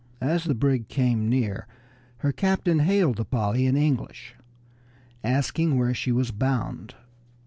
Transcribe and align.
As 0.19 0.45
the 0.45 0.55
brig 0.55 0.87
came 0.87 1.29
near 1.29 1.67
her 2.25 2.31
captain 2.31 2.79
hailed 2.79 3.17
the 3.17 3.23
Polly 3.23 3.67
in 3.67 3.77
English, 3.77 4.33
asking 5.23 5.77
where 5.77 5.93
she 5.93 6.11
was 6.11 6.31
bound. 6.31 6.95